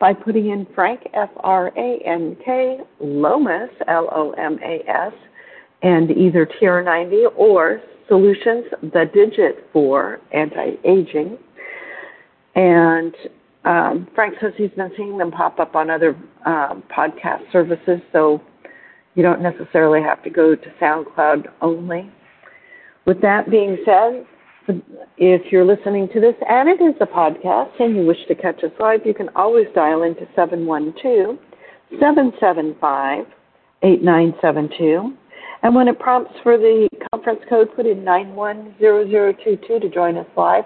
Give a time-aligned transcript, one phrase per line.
[0.00, 5.12] by putting in Frank, F R A N K, Lomas, L O M A S,
[5.82, 11.38] and either TR90 or Solutions, the digit for anti aging.
[12.56, 13.14] And
[13.64, 18.40] um, Frank says he's been seeing them pop up on other um, podcast services, so
[19.14, 22.10] you don't necessarily have to go to SoundCloud only.
[23.06, 24.26] With that being said,
[25.16, 28.62] if you're listening to this and it is a podcast and you wish to catch
[28.62, 31.38] us live, you can always dial into 712
[31.98, 33.26] 775
[33.82, 35.16] 8972.
[35.62, 40.64] And when it prompts for the conference code, put in 910022 to join us live.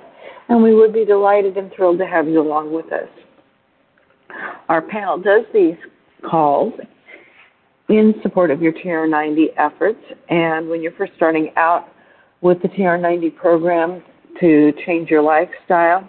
[0.48, 3.09] And we would be delighted and thrilled to have you along with us.
[4.69, 5.77] Our panel does these
[6.28, 6.75] calls
[7.89, 10.00] in support of your TR90 efforts.
[10.28, 11.89] And when you're first starting out,
[12.45, 14.03] with the TR90 program
[14.39, 16.09] to change your lifestyle.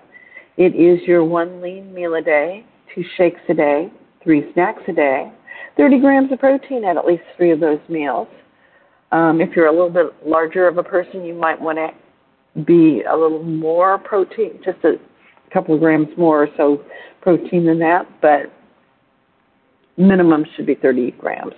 [0.58, 3.89] It is your one lean meal a day, two shakes a day,
[4.22, 5.31] three snacks a day,
[5.78, 8.28] 30 grams of protein at at least three of those meals.
[9.13, 13.02] Um, if you're a little bit larger of a person, you might want to be
[13.09, 14.95] a little more protein, just a
[15.53, 16.83] couple of grams more or so
[17.22, 18.52] protein than that, but
[19.95, 21.53] minimum should be 30 grams.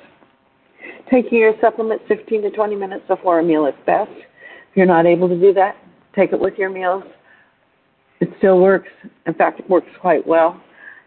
[1.12, 4.12] Taking your supplements 15 to 20 minutes before a meal is best
[4.78, 5.76] you're not able to do that,
[6.16, 7.04] take it with your meals.
[8.20, 8.90] It still works.
[9.26, 10.62] In fact, it works quite well.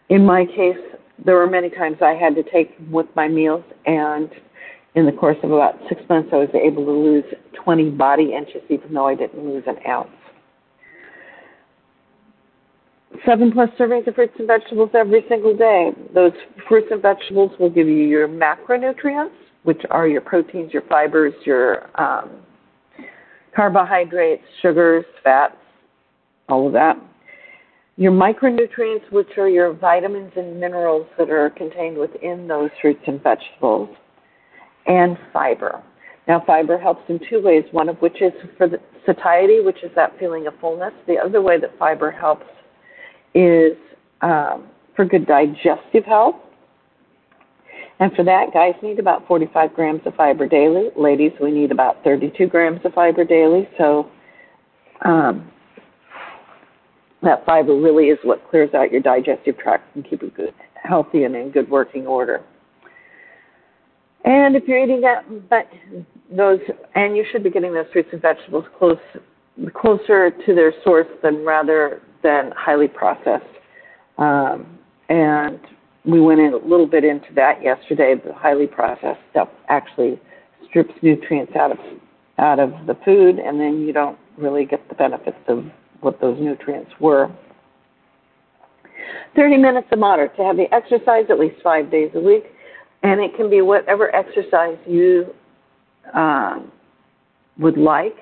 [0.09, 0.77] In my case,
[1.25, 4.29] there were many times I had to take with my meals, and
[4.95, 7.25] in the course of about six months, I was able to lose
[7.65, 10.09] 20 body inches, even though I didn't lose an ounce.
[13.27, 15.91] Seven plus servings of fruits and vegetables every single day.
[16.15, 16.33] Those
[16.69, 21.89] fruits and vegetables will give you your macronutrients, which are your proteins, your fibers, your
[22.01, 22.31] um,
[23.55, 25.57] carbohydrates, sugars, fats,
[26.49, 26.97] all of that.
[27.97, 33.23] Your micronutrients, which are your vitamins and minerals that are contained within those fruits and
[33.23, 33.91] vegetables,
[34.87, 35.83] and fiber.
[36.27, 38.69] Now, fiber helps in two ways, one of which is for
[39.05, 40.93] satiety, which is that feeling of fullness.
[41.07, 42.47] The other way that fiber helps
[43.35, 43.77] is
[44.23, 46.37] um, for good digestive health.
[48.01, 50.89] And for that, guys need about 45 grams of fiber daily.
[50.97, 53.69] Ladies, we need about 32 grams of fiber daily.
[53.77, 54.11] So
[55.05, 55.51] um,
[57.23, 61.25] that fiber really is what clears out your digestive tract and keep it good, healthy
[61.25, 62.43] and in good working order.
[64.25, 65.69] And if you're eating that, but
[66.35, 66.61] those,
[66.95, 68.99] and you should be getting those fruits and vegetables close,
[69.75, 73.45] closer to their source than rather than highly processed.
[74.17, 74.79] Um,
[75.11, 75.61] and
[76.05, 78.15] we went in a little bit into that yesterday.
[78.15, 80.21] The highly processed stuff actually
[80.69, 81.79] strips nutrients out of
[82.39, 85.65] out of the food, and then you don't really get the benefits of
[86.01, 87.31] what those nutrients were.
[89.37, 92.45] 30 minutes of moderate to the exercise at least five days a week,
[93.03, 95.27] and it can be whatever exercise you
[96.15, 96.73] um,
[97.59, 98.17] would like,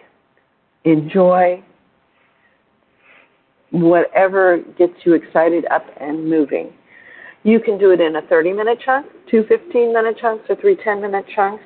[0.84, 1.62] enjoy,
[3.70, 6.72] whatever gets you excited up and moving.
[7.44, 10.76] You can do it in a 30 minute chunk, two 15 minute chunks, or three
[10.76, 11.62] 10 minute chunks.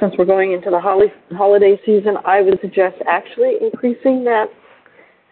[0.00, 4.46] Since we're going into the holiday season, I would suggest actually increasing that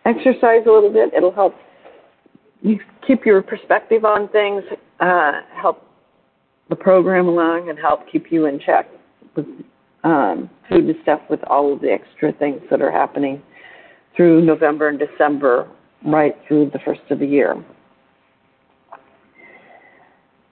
[0.05, 1.15] exercise a little bit.
[1.15, 1.55] It'll help
[2.63, 4.63] you keep your perspective on things,
[5.01, 5.87] uh, help
[6.69, 8.87] the program along, and help keep you in check
[9.35, 9.47] with
[10.05, 13.43] um, food and stuff with all of the extra things that are happening
[14.17, 15.69] through November and December,
[16.07, 17.63] right through the first of the year.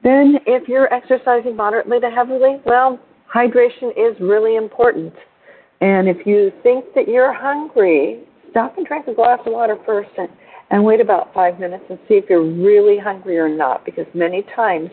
[0.09, 2.99] Then, if you're exercising moderately to heavily, well,
[3.31, 5.13] hydration is really important.
[5.83, 10.09] And if you think that you're hungry, stop and drink a glass of water first
[10.17, 10.31] and,
[10.71, 14.47] and wait about five minutes and see if you're really hungry or not, because many
[14.57, 14.89] times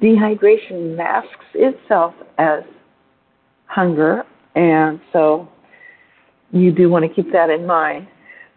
[0.00, 2.62] dehydration masks itself as
[3.66, 4.22] hunger,
[4.54, 5.48] and so
[6.52, 8.06] you do want to keep that in mind.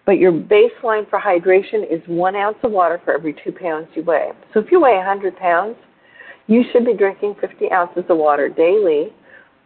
[0.10, 4.02] But your baseline for hydration is one ounce of water for every two pounds you
[4.02, 4.32] weigh.
[4.56, 5.76] So if you weigh 100 pounds,
[6.48, 9.14] you should be drinking 50 ounces of water daily,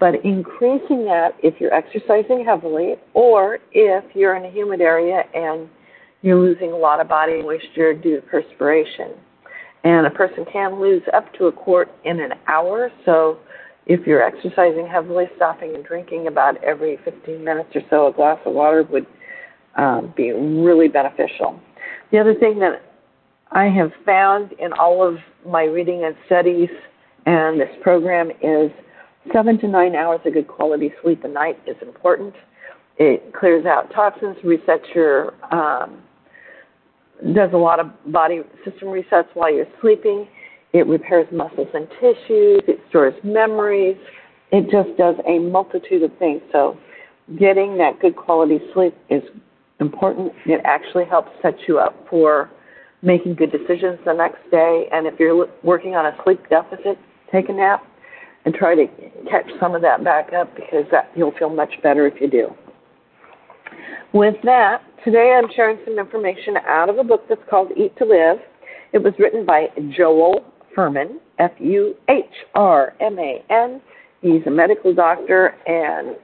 [0.01, 5.69] but increasing that if you're exercising heavily or if you're in a humid area and
[6.23, 9.11] you're losing a lot of body moisture due to perspiration.
[9.85, 13.37] And a person can lose up to a quart in an hour, so
[13.85, 18.39] If you're exercising heavily, stopping and drinking about every 15 minutes or so a glass
[18.45, 19.05] of water would
[19.75, 21.59] um, be really beneficial.
[22.11, 22.81] The other thing that
[23.51, 26.69] I have found in all of my reading and studies
[27.25, 28.71] and this program is
[29.31, 32.33] seven to nine hours of good quality sleep a night is important.
[32.97, 36.01] It clears out toxins, resets your, um,
[37.33, 40.27] does a lot of body system resets while you're sleeping.
[40.73, 42.61] It repairs muscles and tissues.
[42.67, 43.97] It stores memories.
[44.51, 46.41] It just does a multitude of things.
[46.51, 46.77] So,
[47.39, 49.23] getting that good quality sleep is
[49.79, 50.31] important.
[50.45, 52.49] It actually helps set you up for
[53.01, 54.87] making good decisions the next day.
[54.91, 56.97] And if you're working on a sleep deficit,
[57.31, 57.85] take a nap
[58.45, 58.85] and try to
[59.29, 62.49] catch some of that back up because that you'll feel much better if you do.
[64.13, 68.05] With that, today I'm sharing some information out of a book that's called Eat to
[68.05, 68.37] Live.
[68.91, 69.67] It was written by
[69.97, 70.45] Joel
[70.75, 73.81] Fuhrman, F U H R M A N.
[74.21, 76.15] He's a medical doctor and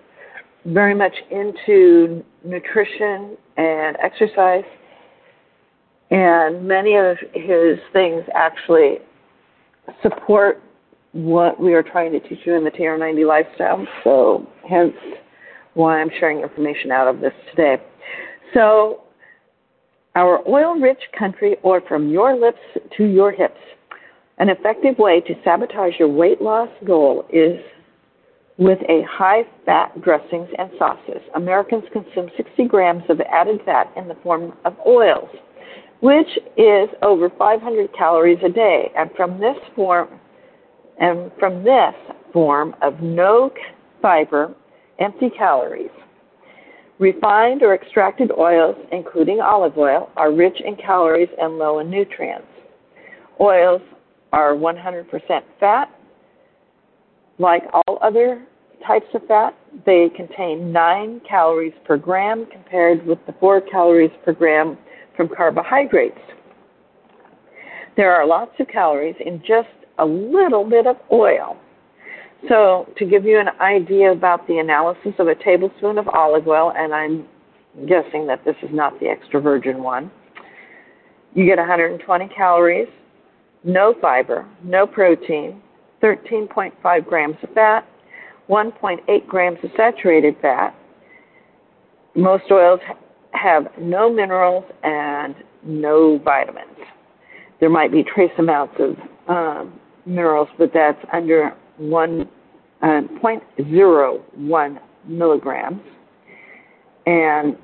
[0.74, 4.64] very much into nutrition and exercise.
[6.12, 8.98] And many of his things actually
[10.02, 10.62] support
[11.12, 13.86] what we are trying to teach you in the TR90 lifestyle.
[14.04, 14.94] So, hence
[15.74, 17.78] why I'm sharing information out of this today.
[18.54, 19.04] So,
[20.16, 22.60] our oil rich country, or from your lips
[22.98, 23.60] to your hips.
[24.40, 27.60] An effective way to sabotage your weight loss goal is
[28.60, 31.22] with a high fat dressings and sauces.
[31.36, 35.30] Americans consume 60 grams of added fat in the form of oils,
[36.02, 36.28] which
[36.58, 38.92] is over 500 calories a day.
[38.98, 40.10] And from this form,
[41.00, 41.96] and from this
[42.34, 43.50] form of no
[44.02, 44.54] fiber,
[45.00, 45.90] empty calories.
[47.00, 52.46] Refined or extracted oils, including olive oil, are rich in calories and low in nutrients.
[53.40, 53.82] Oils
[54.34, 55.06] are 100%
[55.62, 55.90] fat.
[57.40, 58.46] Like all other
[58.86, 59.56] types of fat,
[59.86, 64.78] they contain 9 calories per gram compared with the 4 calories per gram
[65.16, 66.20] from carbohydrates.
[67.96, 69.70] There are lots of calories in just
[70.00, 71.58] a little bit of oil.
[72.48, 76.72] So, to give you an idea about the analysis of a tablespoon of olive oil,
[76.74, 77.26] and I'm
[77.86, 80.10] guessing that this is not the extra virgin one,
[81.34, 82.88] you get 120 calories,
[83.66, 85.62] no fiber, no protein,
[86.02, 87.88] 13.5 grams of fat,
[88.50, 90.76] 1.8 grams of saturated fat.
[92.16, 92.80] Most oils
[93.32, 96.78] have no minerals and no vitamins.
[97.60, 98.96] There might be trace amounts of
[99.28, 102.28] um, minerals, but that's under one
[102.82, 105.82] uh, 0.01 milligrams.
[107.06, 107.58] And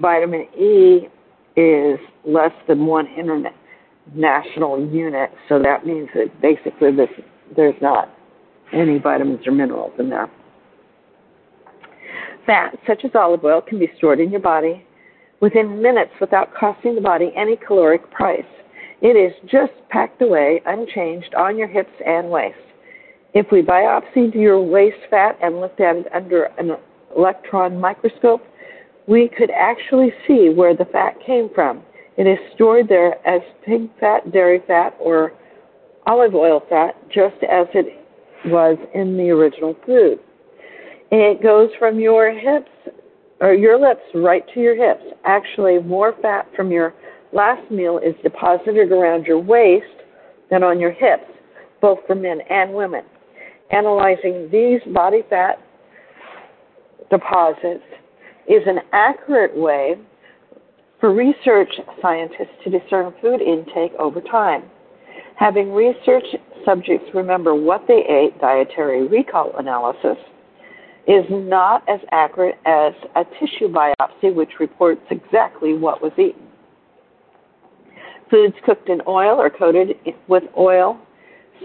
[0.00, 1.08] vitamin E
[1.56, 7.08] is less than one international unit, so that means that basically this,
[7.56, 8.10] there's not
[8.72, 10.30] any vitamins or minerals in there.
[12.46, 14.84] Fat, such as olive oil, can be stored in your body
[15.40, 18.44] within minutes without costing the body any caloric price.
[19.00, 22.58] It is just packed away, unchanged, on your hips and waist.
[23.32, 26.76] If we biopsied your waist fat and looked at it under an
[27.16, 28.42] electron microscope,
[29.06, 31.82] we could actually see where the fat came from.
[32.16, 35.32] It is stored there as pig fat, dairy fat, or
[36.06, 38.00] olive oil fat, just as it
[38.46, 40.18] was in the original food.
[41.10, 42.70] It goes from your hips
[43.40, 45.04] or your lips right to your hips.
[45.24, 46.94] Actually, more fat from your
[47.32, 49.86] last meal is deposited around your waist
[50.50, 51.30] than on your hips,
[51.80, 53.02] both for men and women.
[53.70, 55.58] Analyzing these body fat
[57.10, 57.84] deposits
[58.48, 59.94] is an accurate way
[60.98, 61.72] for research
[62.02, 64.64] scientists to discern food intake over time.
[65.40, 66.26] Having research
[66.66, 70.18] subjects remember what they ate, dietary recall analysis,
[71.08, 76.46] is not as accurate as a tissue biopsy, which reports exactly what was eaten.
[78.30, 79.96] Foods cooked in oil or coated
[80.28, 81.00] with oil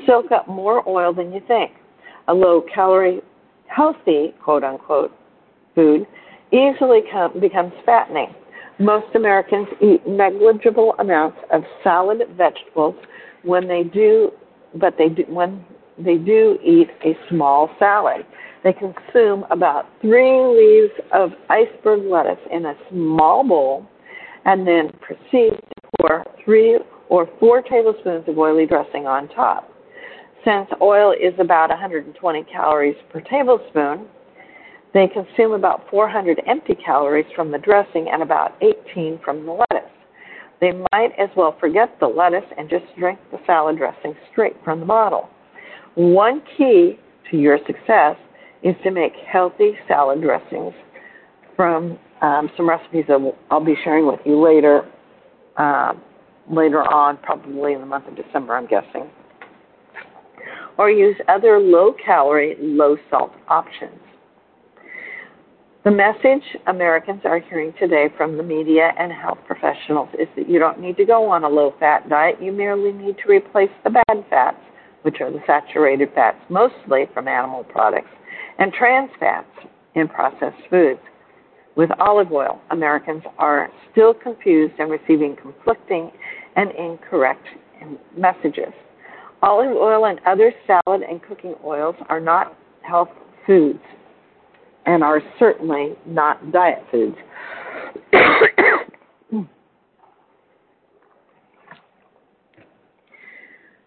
[0.08, 1.72] soak up more oil than you think.
[2.30, 3.20] A low calorie,
[3.68, 5.12] healthy, quote unquote,
[5.76, 6.08] food
[6.54, 8.34] easily com- becomes fattening.
[8.80, 12.96] Most Americans eat negligible amounts of solid vegetables
[13.46, 14.32] when they do,
[14.76, 15.64] but they do, when
[15.98, 18.26] they do eat a small salad.
[18.64, 23.86] They consume about three leaves of iceberg lettuce in a small bowl
[24.46, 29.72] and then proceed to pour three or four tablespoons of oily dressing on top.
[30.44, 34.08] Since oil is about 120 calories per tablespoon,
[34.94, 39.65] they consume about 400 empty calories from the dressing and about 18 from the lettuce.
[40.62, 44.80] They might as well forget the lettuce and just drink the salad dressing straight from
[44.80, 45.30] the bottle.
[45.96, 47.00] One key
[47.32, 48.16] to your success
[48.64, 50.74] is to make healthy salad dressings
[51.56, 54.90] from um, some recipes that I'll be sharing with you later,
[55.58, 55.94] uh,
[56.50, 59.10] later on, probably in the month of December, I'm guessing.
[60.78, 64.00] Or use other low calorie, low salt options.
[65.86, 70.58] The message Americans are hearing today from the media and health professionals is that you
[70.58, 73.92] don't need to go on a low fat diet, you merely need to replace the
[73.92, 74.58] bad fats,
[75.04, 78.10] which are the saturated fats, mostly from animal products,
[78.58, 79.46] and trans fats
[79.94, 81.00] in processed foods.
[81.76, 86.10] With olive oil, Americans are still confused and receiving conflicting
[86.56, 87.46] and incorrect
[88.18, 88.74] messages.
[89.44, 93.10] Olive oil and other salad and cooking oils are not health
[93.46, 93.84] foods
[94.86, 97.18] and are certainly not diet foods.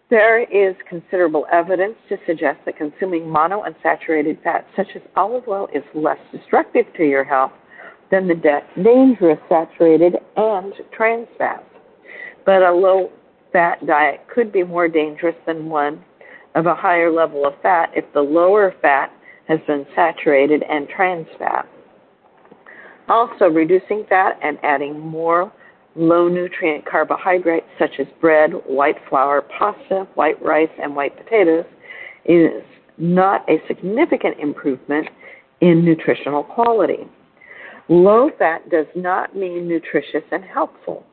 [0.09, 5.83] there is considerable evidence to suggest that consuming monounsaturated fats such as olive oil is
[5.93, 7.51] less destructive to your health
[8.09, 11.63] than the de- dangerous saturated and trans fats.
[12.45, 13.11] But a low
[13.53, 16.03] fat diet could be more dangerous than one
[16.55, 19.11] of a higher level of fat if the lower fat
[19.49, 21.67] has been saturated and trans fat.
[23.09, 25.51] Also, reducing fat and adding more
[25.95, 31.65] low nutrient carbohydrates such as bread, white flour, pasta, white rice, and white potatoes
[32.25, 32.63] is
[32.99, 35.07] not a significant improvement
[35.61, 37.07] in nutritional quality.
[37.89, 41.03] Low fat does not mean nutritious and helpful.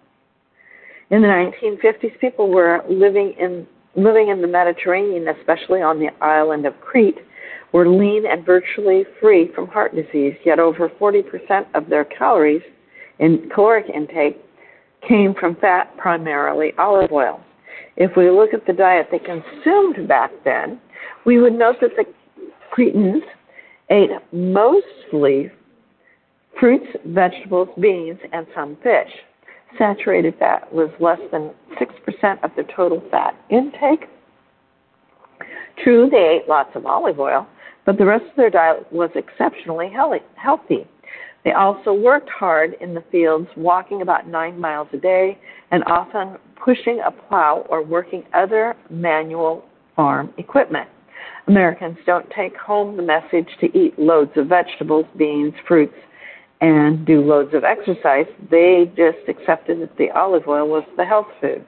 [1.10, 3.66] In the 1950s, people were living in
[3.96, 7.16] living in the Mediterranean, especially on the island of Crete,
[7.72, 12.62] were lean and virtually free from heart disease, yet over 40% of their calories
[13.18, 14.38] in caloric intake
[15.06, 17.40] came from fat, primarily olive oil.
[17.96, 20.80] If we look at the diet they consumed back then,
[21.24, 22.04] we would note that the
[22.70, 23.22] Cretans
[23.90, 25.50] ate mostly
[26.58, 29.10] fruits, vegetables, beans, and some fish.
[29.78, 34.06] Saturated fat was less than 6% of their total fat intake.
[35.82, 37.46] True, they ate lots of olive oil,
[37.86, 39.90] but the rest of their diet was exceptionally
[40.34, 40.86] healthy.
[41.44, 45.38] They also worked hard in the fields, walking about nine miles a day,
[45.70, 49.64] and often pushing a plow or working other manual
[49.94, 50.88] farm equipment.
[51.46, 55.94] Americans don't take home the message to eat loads of vegetables, beans, fruits,
[56.60, 58.26] and do loads of exercise.
[58.50, 61.64] They just accepted that the olive oil was the health food.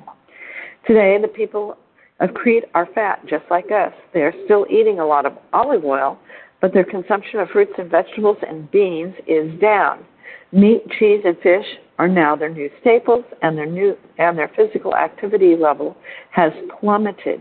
[0.87, 1.77] Today, the people
[2.21, 3.93] of Crete are fat, just like us.
[4.13, 6.19] They are still eating a lot of olive oil,
[6.61, 10.05] but their consumption of fruits and vegetables and beans is down.
[10.51, 11.67] Meat, cheese, and fish
[11.99, 15.97] are now their new staples, and their new and their physical activity level
[16.31, 17.41] has plummeted.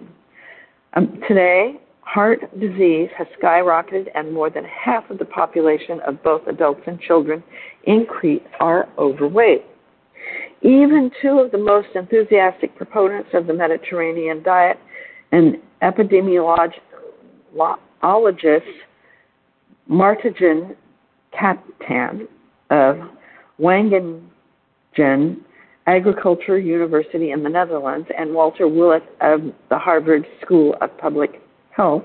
[0.93, 6.45] Um, today, heart disease has skyrocketed, and more than half of the population of both
[6.47, 7.43] adults and children
[7.85, 9.65] in Crete are overweight.
[10.61, 14.77] Even two of the most enthusiastic proponents of the Mediterranean diet
[15.31, 16.73] and epidemiologist
[19.89, 20.75] Martijn
[21.33, 22.27] Katan
[22.69, 22.97] of
[23.59, 25.37] Wageningen
[25.85, 32.03] Agriculture University in the Netherlands and Walter Willett of the Harvard School of Public Health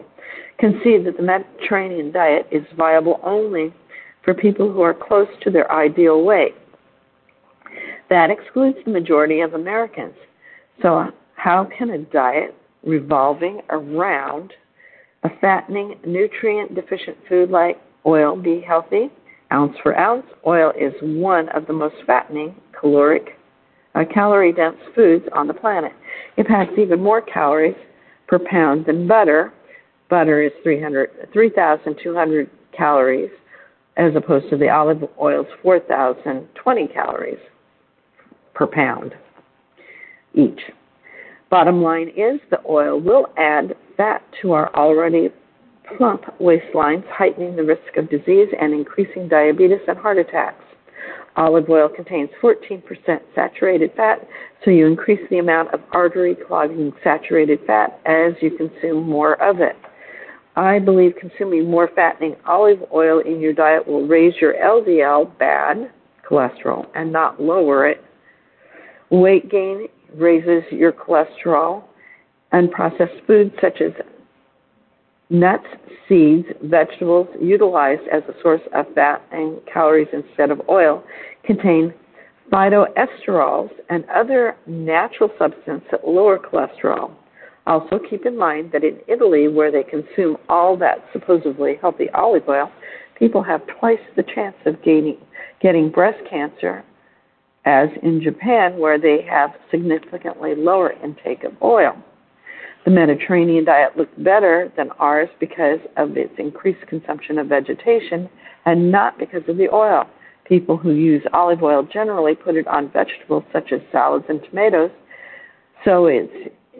[0.58, 3.74] concede that the Mediterranean diet is viable only
[4.22, 6.54] for people who are close to their ideal weight.
[8.12, 10.12] That excludes the majority of Americans.
[10.82, 12.54] So, how can a diet
[12.84, 14.52] revolving around
[15.22, 19.08] a fattening, nutrient deficient food like oil be healthy?
[19.50, 23.38] Ounce for ounce, oil is one of the most fattening, caloric,
[23.94, 25.92] uh, calorie dense foods on the planet.
[26.36, 27.76] It packs even more calories
[28.26, 29.54] per pound than butter.
[30.10, 33.30] Butter is 3,200 calories
[33.96, 37.38] as opposed to the olive oil's 4,020 calories
[38.54, 39.14] per pound
[40.34, 40.60] each.
[41.50, 45.28] Bottom line is the oil will add fat to our already
[45.96, 50.64] plump waistlines, heightening the risk of disease and increasing diabetes and heart attacks.
[51.36, 52.82] Olive oil contains 14%
[53.34, 54.26] saturated fat,
[54.64, 59.60] so you increase the amount of artery clogging saturated fat as you consume more of
[59.60, 59.76] it.
[60.56, 65.90] I believe consuming more fattening olive oil in your diet will raise your LDL bad
[66.28, 68.04] cholesterol and not lower it
[69.12, 71.84] Weight gain raises your cholesterol.
[72.54, 73.92] Unprocessed foods such as
[75.28, 75.66] nuts,
[76.08, 81.04] seeds, vegetables utilized as a source of fat and calories instead of oil
[81.44, 81.92] contain
[82.50, 87.10] phytoesterols and other natural substances that lower cholesterol.
[87.66, 92.48] Also, keep in mind that in Italy, where they consume all that supposedly healthy olive
[92.48, 92.72] oil,
[93.18, 95.18] people have twice the chance of gaining,
[95.60, 96.82] getting breast cancer
[97.64, 101.96] as in Japan, where they have significantly lower intake of oil.
[102.84, 108.28] The Mediterranean diet looks better than ours because of its increased consumption of vegetation
[108.66, 110.04] and not because of the oil.
[110.44, 114.90] People who use olive oil generally put it on vegetables such as salads and tomatoes,
[115.84, 116.32] so its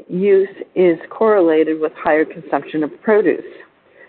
[0.08, 3.44] use is correlated with higher consumption of produce.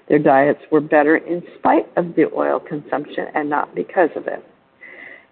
[0.10, 4.44] Their diets were better in spite of the oil consumption and not because of it.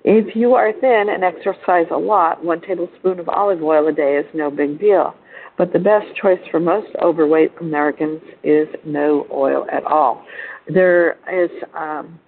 [0.04, 4.16] If you are thin and exercise a lot, one tablespoon of olive oil a day
[4.16, 5.14] is no big deal.
[5.58, 10.26] But the best choice for most overweight Americans is no oil at all.
[10.68, 12.20] There is, um,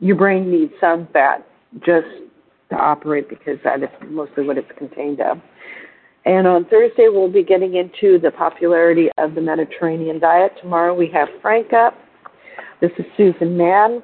[0.00, 1.46] your brain needs some fat
[1.78, 2.08] just
[2.70, 5.38] to operate because that is mostly what it's contained of.
[6.26, 10.52] And on Thursday, we'll be getting into the popularity of the Mediterranean diet.
[10.60, 11.94] Tomorrow, we have Frank up.
[12.82, 14.02] This is Susan Mahon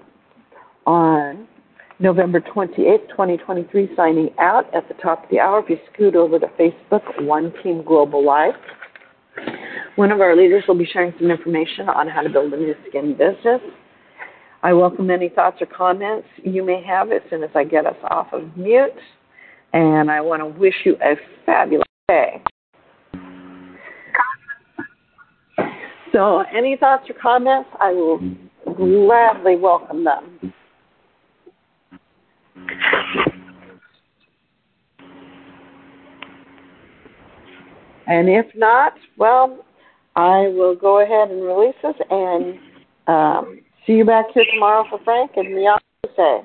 [0.86, 1.46] on
[1.98, 5.60] November 28th, 2023, signing out at the top of the hour.
[5.60, 8.54] If you scoot over to Facebook, One Team Global Life.
[9.96, 12.74] One of our leaders will be sharing some information on how to build a Nu
[12.88, 13.62] Skin business.
[14.62, 17.96] I welcome any thoughts or comments you may have as soon as I get us
[18.10, 18.90] off of mute.
[19.72, 21.14] And I want to wish you a
[21.46, 22.42] fabulous day.
[26.12, 28.20] So, any thoughts or comments, I will
[28.76, 30.52] gladly welcome them.
[38.06, 39.64] And if not, well,
[40.14, 42.58] I will go ahead and release this and
[43.06, 45.54] um, see you back here tomorrow for Frank and
[46.16, 46.40] say.